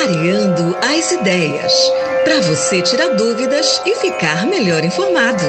[0.00, 1.74] Clareando as ideias.
[2.24, 5.44] Para você tirar dúvidas e ficar melhor informado.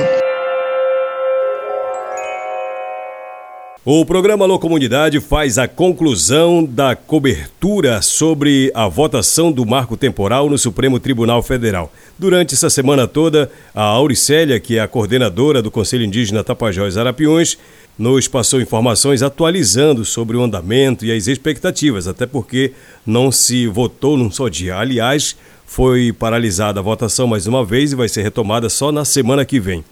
[3.84, 10.48] O programa Alô Comunidade faz a conclusão da cobertura sobre a votação do marco temporal
[10.48, 11.92] no Supremo Tribunal Federal.
[12.16, 17.58] Durante essa semana toda, a Auricélia, que é a coordenadora do Conselho Indígena Tapajós Arapiões,
[17.98, 24.16] nos passou informações atualizando sobre o andamento e as expectativas, até porque não se votou
[24.16, 24.76] num só dia.
[24.76, 25.36] Aliás,
[25.66, 29.60] foi paralisada a votação mais uma vez e vai ser retomada só na semana que
[29.60, 29.84] vem.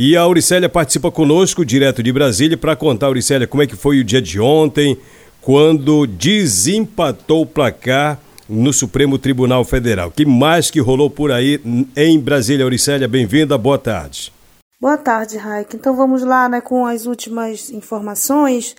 [0.00, 3.98] E a Auricélia participa conosco, direto de Brasília, para contar, Auricélia, como é que foi
[3.98, 4.96] o dia de ontem,
[5.40, 8.16] quando desempatou o placar
[8.48, 10.12] no Supremo Tribunal Federal.
[10.12, 11.60] Que mais que rolou por aí
[11.96, 13.08] em Brasília, Auricélia?
[13.08, 14.32] Bem-vinda, boa tarde.
[14.80, 15.74] Boa tarde, Raik.
[15.74, 18.76] Então vamos lá né, com as últimas informações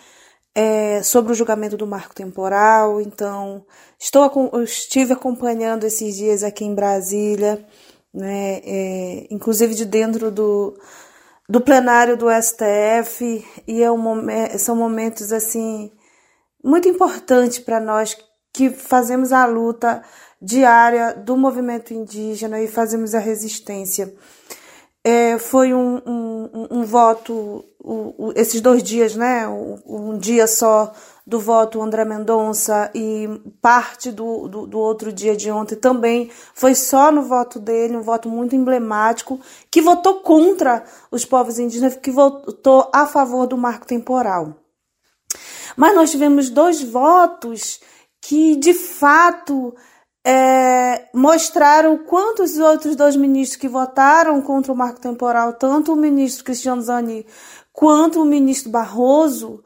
[0.56, 3.02] é, sobre o julgamento do marco temporal.
[3.02, 3.66] Então,
[4.00, 4.31] estou,
[4.64, 7.61] estive acompanhando esses dias aqui em Brasília,
[8.14, 10.80] né, é, inclusive de dentro do,
[11.50, 14.05] do plenário do STF e é um,
[14.59, 15.92] são momentos assim
[16.64, 18.16] muito importantes para nós
[18.53, 20.03] que fazemos a luta
[20.39, 24.14] diária do movimento indígena e fazemos a resistência.
[25.03, 27.66] É, foi um, um, um voto,
[28.36, 29.47] esses dois dias, né?
[29.47, 30.94] Um, dia só
[31.30, 33.30] do voto André Mendonça e
[33.61, 38.02] parte do, do, do, outro dia de ontem também foi só no voto dele, um
[38.02, 43.86] voto muito emblemático, que votou contra os povos indígenas, que votou a favor do marco
[43.86, 44.55] temporal.
[45.77, 47.80] Mas nós tivemos dois votos
[48.19, 49.75] que, de fato,
[50.25, 56.43] é, mostraram quantos outros dois ministros que votaram contra o marco temporal, tanto o ministro
[56.43, 57.23] Cristiano Zani
[57.71, 59.64] quanto o ministro Barroso,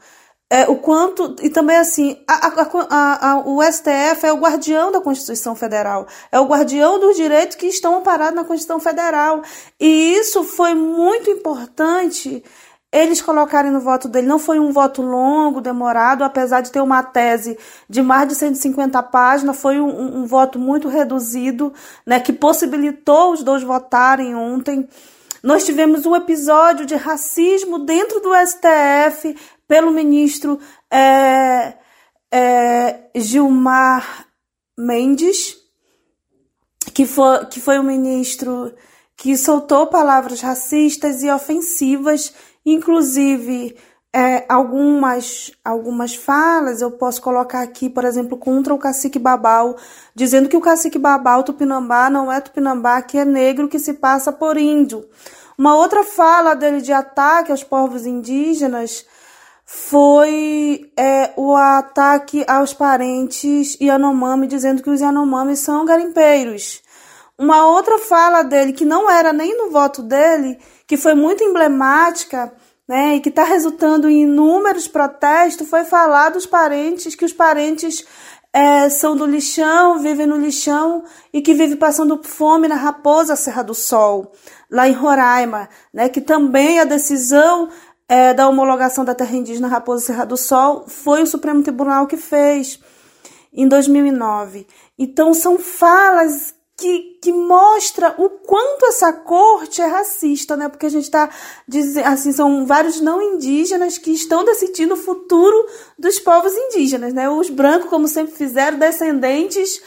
[0.54, 1.36] é, o quanto.
[1.42, 6.40] E também, assim, a, a, a, o STF é o guardião da Constituição Federal, é
[6.40, 9.42] o guardião dos direitos que estão amparados na Constituição Federal.
[9.80, 12.44] E isso foi muito importante
[12.92, 14.28] eles colocarem no voto dele.
[14.28, 17.58] Não foi um voto longo, demorado, apesar de ter uma tese
[17.90, 21.74] de mais de 150 páginas, foi um, um voto muito reduzido,
[22.06, 24.88] né, que possibilitou os dois votarem ontem.
[25.42, 29.36] Nós tivemos um episódio de racismo dentro do STF
[29.74, 30.60] pelo ministro
[30.92, 31.74] é,
[32.32, 34.28] é, Gilmar
[34.78, 35.58] Mendes,
[36.94, 38.72] que foi, que foi o ministro
[39.18, 42.32] que soltou palavras racistas e ofensivas,
[42.64, 43.76] inclusive
[44.14, 49.76] é, algumas, algumas falas eu posso colocar aqui, por exemplo, contra o cacique Babal,
[50.14, 54.32] dizendo que o cacique Babal Tupinambá não é Tupinambá, que é negro que se passa
[54.32, 55.04] por índio.
[55.58, 59.04] Uma outra fala dele de ataque aos povos indígenas
[59.66, 66.82] foi é, o ataque aos parentes Yanomami, dizendo que os Yanomami são garimpeiros.
[67.38, 72.54] Uma outra fala dele, que não era nem no voto dele, que foi muito emblemática,
[72.88, 78.06] né, e que está resultando em inúmeros protestos, foi falar dos parentes, que os parentes
[78.52, 81.04] é, são do lixão, vivem no lixão
[81.34, 84.32] e que vivem passando fome na Raposa Serra do Sol,
[84.70, 87.70] lá em Roraima, né, que também a decisão
[88.14, 92.16] é, da homologação da terra indígena Raposa Serra do Sol foi o Supremo Tribunal que
[92.16, 92.80] fez
[93.52, 94.68] em 2009.
[95.00, 100.70] Então são falas que, que mostra o quanto essa corte é racista, né?
[100.70, 101.28] Porque a gente está
[101.68, 105.66] dizendo, assim, são vários não indígenas que estão decidindo o futuro
[105.98, 107.28] dos povos indígenas, né?
[107.28, 109.82] Os brancos, como sempre fizeram, descendentes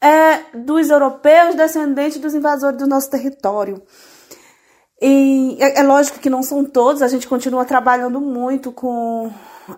[0.00, 3.82] é, dos europeus, descendentes dos invasores do nosso território.
[5.04, 9.32] E é, é, lógico que não são todos, a gente continua trabalhando muito com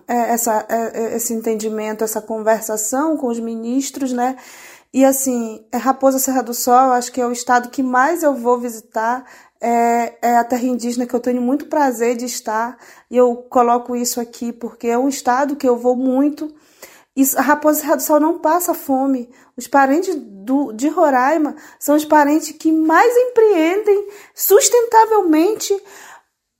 [0.07, 4.35] é, essa, é, é, esse entendimento, essa conversação com os ministros, né?
[4.93, 8.59] E assim, Raposa Serra do Sol, acho que é o estado que mais eu vou
[8.59, 9.25] visitar,
[9.59, 12.77] é, é, a terra indígena que eu tenho muito prazer de estar,
[13.09, 16.53] e eu coloco isso aqui porque é um estado que eu vou muito.
[17.15, 19.29] E a Raposa do Sol não passa fome.
[19.55, 25.81] Os parentes do, de Roraima são os parentes que mais empreendem sustentavelmente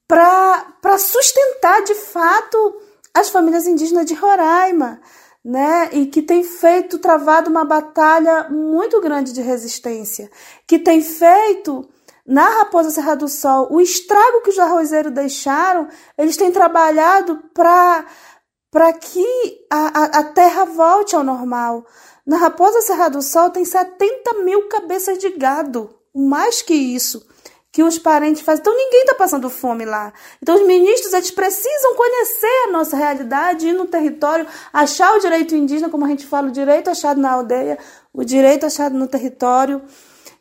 [0.08, 2.82] para sustentar de fato
[3.14, 5.02] as famílias indígenas de Roraima,
[5.44, 5.90] né?
[5.92, 10.30] E que tem feito, travado uma batalha muito grande de resistência,
[10.68, 11.88] que tem feito
[12.26, 15.88] na Raposa Serra do Sol o estrago que os arrozeiros deixaram,
[16.18, 18.06] eles têm trabalhado para
[18.76, 21.86] para que a, a, a terra volte ao normal.
[22.28, 27.26] Na Raposa Serra do Sol tem 70 mil cabeças de gado, mais que isso,
[27.72, 28.60] que os parentes fazem.
[28.60, 30.12] Então ninguém está passando fome lá.
[30.44, 35.56] Então os ministros eles precisam conhecer a nossa realidade, ir no território, achar o direito
[35.56, 37.80] indígena, como a gente fala, o direito achado na aldeia,
[38.12, 39.84] o direito achado no território.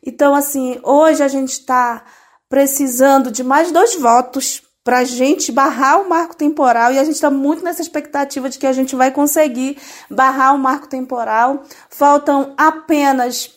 [0.03, 2.03] Então, assim, hoje a gente está
[2.49, 7.15] precisando de mais dois votos para a gente barrar o marco temporal e a gente
[7.15, 9.77] está muito nessa expectativa de que a gente vai conseguir
[10.11, 11.63] barrar o marco temporal.
[11.89, 13.49] Faltam apenas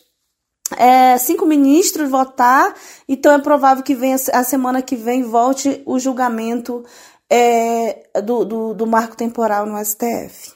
[0.75, 2.73] é, cinco ministros votar,
[3.07, 6.83] então é provável que venha a semana que vem volte o julgamento
[7.29, 10.53] é, do, do, do, marco temporal no STF.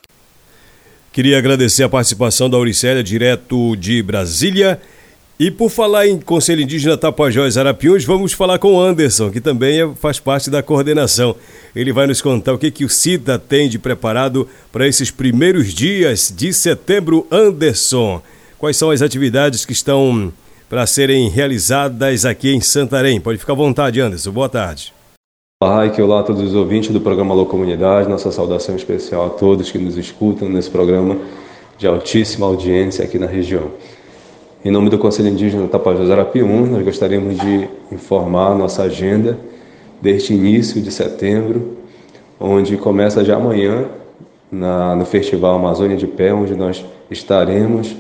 [1.12, 4.81] Queria agradecer a participação da Auricélia, direto de Brasília.
[5.39, 9.81] E por falar em Conselho Indígena Tapajós Arapiuns, vamos falar com o Anderson, que também
[9.81, 11.35] é, faz parte da coordenação.
[11.75, 15.74] Ele vai nos contar o que, que o CITA tem de preparado para esses primeiros
[15.74, 17.25] dias de setembro.
[17.31, 18.21] Anderson,
[18.59, 20.31] quais são as atividades que estão
[20.69, 23.19] para serem realizadas aqui em Santarém?
[23.19, 24.31] Pode ficar à vontade, Anderson.
[24.31, 24.94] Boa tarde.
[25.63, 28.07] Olá, que olá a todos os ouvintes do programa Alô Comunidade.
[28.07, 31.18] Nossa saudação especial a todos que nos escutam nesse programa
[31.75, 33.71] de altíssima audiência aqui na região.
[34.65, 39.38] Em nome do Conselho Indígena Tapajós Arapiuns, nós gostaríamos de informar a nossa agenda
[40.01, 41.74] deste início de setembro,
[42.39, 43.88] onde começa já amanhã
[44.50, 47.94] na, no Festival Amazônia de Pé, onde nós estaremos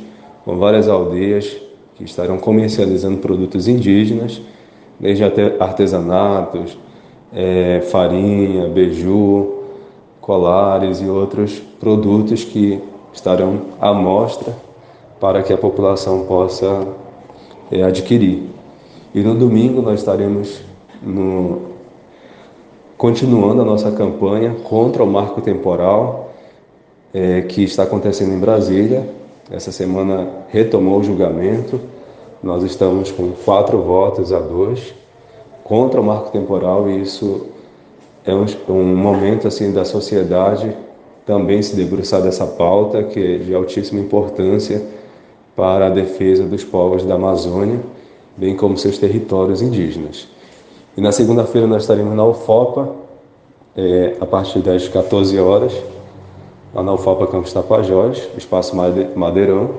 [0.45, 1.53] com várias aldeias
[1.95, 4.41] que estarão comercializando produtos indígenas,
[4.97, 6.77] desde até artesanatos,
[7.33, 9.63] é, farinha, beiju,
[10.21, 12.79] colares e outros produtos que
[13.11, 14.62] estarão à mostra
[15.23, 16.85] para que a população possa
[17.71, 18.43] é, adquirir.
[19.15, 20.59] E no domingo nós estaremos
[21.01, 21.61] no,
[22.97, 26.33] continuando a nossa campanha contra o marco temporal
[27.13, 29.09] é, que está acontecendo em Brasília,
[29.49, 31.79] essa semana retomou o julgamento.
[32.43, 34.93] Nós estamos com quatro votos a dois
[35.63, 37.47] contra o marco temporal e isso
[38.25, 40.75] é um, um momento assim da sociedade
[41.25, 45.01] também se debruçar dessa pauta que é de altíssima importância
[45.55, 47.79] para a defesa dos povos da Amazônia,
[48.35, 50.27] bem como seus territórios indígenas.
[50.97, 52.89] E na segunda-feira nós estaremos na UFOPA,
[53.75, 55.73] é, a partir das 14 horas,
[56.73, 58.75] lá na UFAPA Campos Tapajós, Espaço
[59.15, 59.71] Madeirão,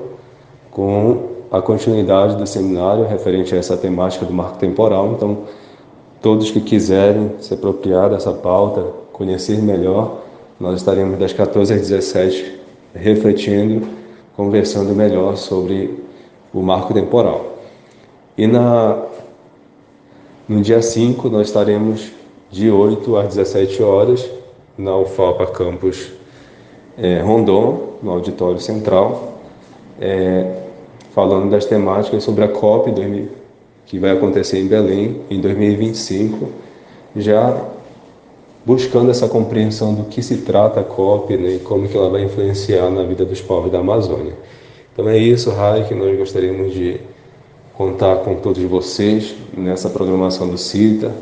[0.71, 5.13] com a continuidade do seminário referente a essa temática do marco temporal.
[5.15, 5.39] Então,
[6.21, 10.21] todos que quiserem se apropriar dessa pauta, conhecer melhor,
[10.59, 12.59] nós estaremos das 14 às 17
[12.93, 13.87] refletindo,
[14.35, 16.03] conversando melhor sobre
[16.53, 17.57] o marco temporal.
[18.37, 19.03] E na,
[20.47, 22.11] no dia 5 nós estaremos
[22.51, 24.29] de 8 às 17 horas
[24.77, 26.11] na UFAPA Campus
[26.97, 29.39] é, Rondon, no Auditório Central,
[29.99, 30.63] é,
[31.11, 33.29] falando das temáticas sobre a COP 2000,
[33.85, 36.49] que vai acontecer em Belém em 2025,
[37.15, 37.74] já
[38.65, 42.23] buscando essa compreensão do que se trata a COP né, e como que ela vai
[42.23, 44.33] influenciar na vida dos povos da Amazônia.
[44.91, 46.99] Então é isso, Rai, que nós gostaríamos de
[47.73, 51.13] contar com todos vocês nessa programação do CITA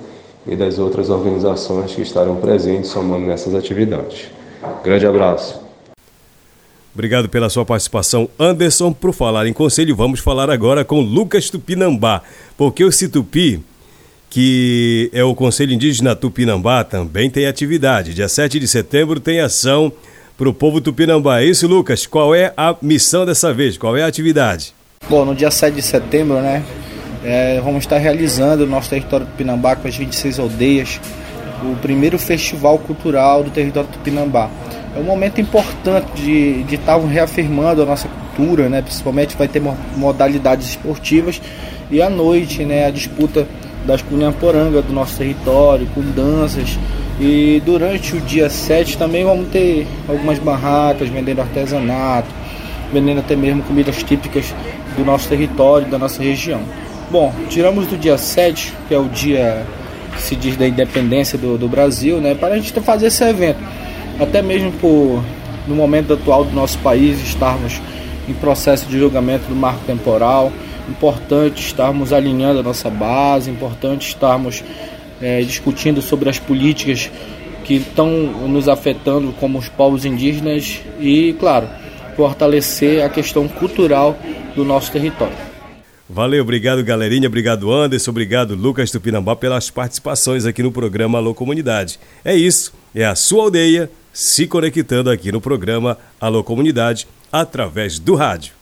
[0.45, 4.27] e das outras organizações que estarão presentes somando nessas atividades.
[4.83, 5.61] Grande abraço.
[6.93, 8.93] Obrigado pela sua participação, Anderson.
[8.93, 12.21] Por falar em conselho, vamos falar agora com Lucas Tupinambá,
[12.55, 13.63] porque o Situpi,
[14.33, 18.15] que é o Conselho Indígena Tupinambá, também tem atividade.
[18.15, 19.93] Dia 7 de setembro tem ação
[20.35, 21.41] para o povo Tupinambá.
[21.41, 22.07] É isso, Lucas?
[22.07, 23.77] Qual é a missão dessa vez?
[23.77, 24.73] Qual é a atividade?
[25.07, 26.63] Bom, no dia 7 de setembro, né,
[27.23, 30.99] é, vamos estar realizando no nosso território Tupinambá, com as 26 aldeias,
[31.61, 34.49] o primeiro festival cultural do território Tupinambá
[34.95, 38.81] é um momento importante de, de estar reafirmando a nossa cultura, né?
[38.81, 39.61] principalmente vai ter
[39.95, 41.39] modalidades esportivas
[41.91, 43.47] e à noite né, a disputa
[43.85, 46.77] das cunhamporanga do nosso território, com danças.
[47.19, 52.29] E durante o dia 7 também vamos ter algumas barracas vendendo artesanato,
[52.91, 54.53] vendendo até mesmo comidas típicas
[54.97, 56.61] do nosso território, da nossa região.
[57.11, 59.63] Bom, tiramos do dia 7, que é o dia
[60.15, 63.59] que se diz da independência do, do Brasil, né, para a gente fazer esse evento
[64.19, 65.23] até mesmo por
[65.67, 67.81] no momento atual do nosso país estarmos
[68.27, 70.51] em processo de julgamento do marco temporal,
[70.89, 74.63] importante estarmos alinhando a nossa base, importante estarmos
[75.21, 77.09] é, discutindo sobre as políticas
[77.63, 78.09] que estão
[78.47, 81.67] nos afetando como os povos indígenas e, claro,
[82.15, 84.17] fortalecer a questão cultural
[84.55, 85.35] do nosso território.
[86.09, 91.99] Valeu, obrigado galerinha, obrigado Anderson, obrigado Lucas Tupinambá pelas participações aqui no programa Alô Comunidade.
[92.23, 98.15] É isso, é a sua aldeia se conectando aqui no programa Alô Comunidade através do
[98.15, 98.53] rádio.